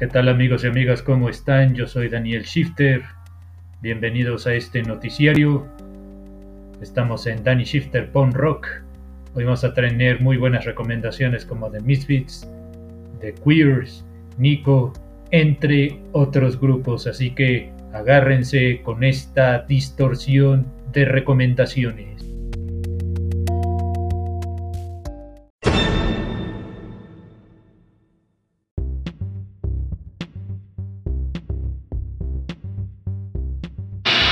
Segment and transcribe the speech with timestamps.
[0.00, 1.02] ¿Qué tal amigos y amigas?
[1.02, 1.74] ¿Cómo están?
[1.74, 3.02] Yo soy Daniel Shifter.
[3.82, 5.66] Bienvenidos a este noticiario.
[6.80, 8.66] Estamos en Danny Shifter Pond Rock.
[9.34, 12.50] Hoy vamos a tener muy buenas recomendaciones como The Misfits,
[13.20, 14.02] The Queers,
[14.38, 14.94] Nico,
[15.32, 17.06] entre otros grupos.
[17.06, 20.64] Así que agárrense con esta distorsión
[20.94, 22.29] de recomendaciones.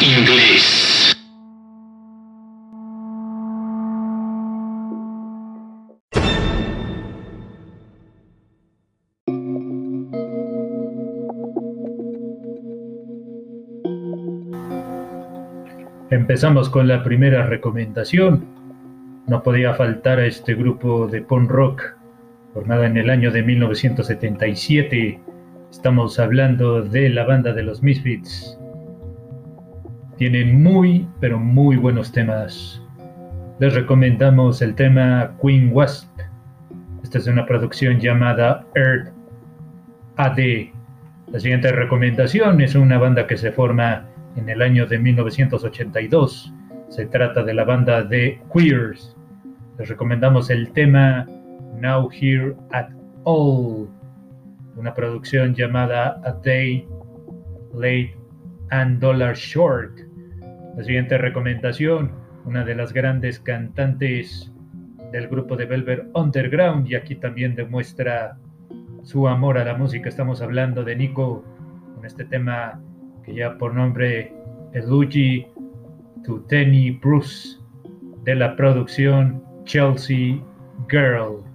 [0.00, 1.16] Inglés.
[16.10, 18.44] Empezamos con la primera recomendación.
[19.26, 21.82] No podía faltar a este grupo de punk rock,
[22.54, 25.20] formada en el año de 1977
[25.70, 28.58] Estamos hablando de la banda de los Misfits.
[30.16, 32.82] Tienen muy, pero muy buenos temas.
[33.60, 36.08] Les recomendamos el tema Queen Wasp.
[37.02, 39.12] Esta es una producción llamada Earth
[40.16, 40.38] AD.
[41.30, 46.52] La siguiente recomendación es una banda que se forma en el año de 1982.
[46.88, 49.14] Se trata de la banda de Queers.
[49.78, 51.26] Les recomendamos el tema
[51.78, 52.88] Now Here at
[53.24, 53.97] All
[54.78, 56.86] una producción llamada A Day
[57.74, 58.16] Late
[58.70, 59.98] and Dollar Short.
[60.76, 62.12] La siguiente recomendación,
[62.44, 64.52] una de las grandes cantantes
[65.10, 68.38] del grupo de Velvet Underground y aquí también demuestra
[69.02, 70.08] su amor a la música.
[70.08, 71.44] Estamos hablando de Nico
[71.94, 72.80] con este tema
[73.24, 74.32] que ya por nombre
[74.74, 75.46] Elugi
[76.24, 77.58] Tuteni Bruce
[78.22, 80.40] de la producción Chelsea
[80.88, 81.47] Girl.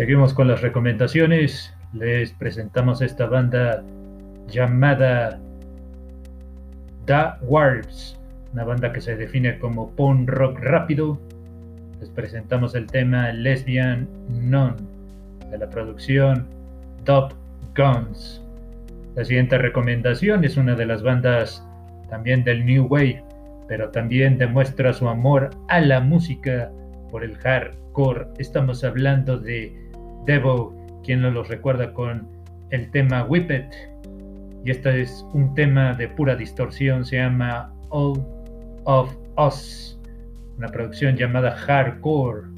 [0.00, 1.74] Seguimos con las recomendaciones.
[1.92, 3.84] Les presentamos esta banda
[4.48, 5.38] llamada
[7.04, 8.18] The Warps,
[8.54, 11.20] una banda que se define como punk rock rápido.
[12.00, 14.74] Les presentamos el tema Lesbian Non
[15.50, 16.46] de la producción
[17.04, 17.34] Top
[17.76, 18.42] Guns.
[19.16, 21.62] La siguiente recomendación es una de las bandas
[22.08, 23.22] también del New Wave,
[23.68, 26.72] pero también demuestra su amor a la música
[27.10, 28.28] por el hardcore.
[28.38, 29.89] Estamos hablando de
[30.26, 32.28] Devo, quien nos lo recuerda con
[32.70, 33.72] el tema Whip It.
[34.64, 38.22] Y este es un tema de pura distorsión, se llama All
[38.84, 39.98] of Us,
[40.58, 42.48] una producción llamada Hardcore,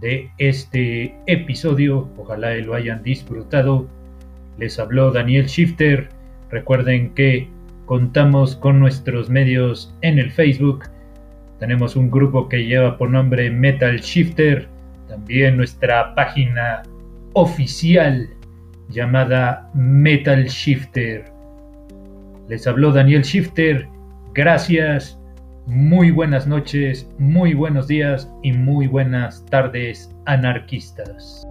[0.02, 2.10] de este episodio.
[2.18, 3.88] Ojalá lo hayan disfrutado.
[4.58, 6.10] Les habló Daniel Shifter.
[6.52, 7.48] Recuerden que
[7.86, 10.86] Contamos con nuestros medios en el Facebook.
[11.60, 14.68] Tenemos un grupo que lleva por nombre Metal Shifter.
[15.08, 16.84] También nuestra página
[17.34, 18.28] oficial
[18.90, 21.26] llamada Metal Shifter.
[22.50, 23.88] Les habló Daniel Shifter.
[24.34, 25.20] Gracias.
[25.68, 31.44] Muy buenas noches, muy buenos días y muy buenas tardes anarquistas.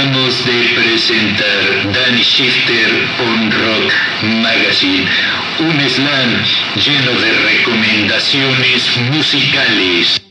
[0.00, 3.92] De presentar Danny Shifter On Rock
[4.22, 5.06] Magazine,
[5.58, 6.42] un slam
[6.74, 10.29] lleno de recomendaciones musicales.